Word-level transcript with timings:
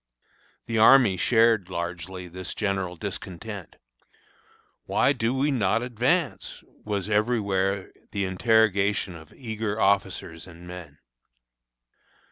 The 0.65 0.79
army 0.79 1.15
shared 1.15 1.69
largely 1.69 2.27
this 2.27 2.55
general 2.55 2.95
discontent. 2.95 3.75
"Why 4.87 5.13
do 5.13 5.31
we 5.31 5.51
not 5.51 5.83
advance?" 5.83 6.63
was 6.83 7.07
every 7.07 7.39
where 7.39 7.91
the 8.09 8.25
interrogation 8.25 9.15
of 9.15 9.31
eager 9.31 9.79
officers 9.79 10.47
and 10.47 10.65
men. 10.67 10.97